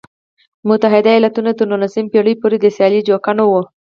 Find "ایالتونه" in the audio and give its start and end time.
1.13-1.51